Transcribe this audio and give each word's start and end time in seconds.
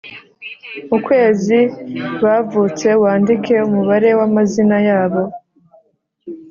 ukwezi 0.97 1.59
bavutse 2.23 2.87
wandike 3.03 3.55
umubare 3.67 4.09
w 4.17 4.21
amazina 4.27 4.77
yabo 4.87 5.23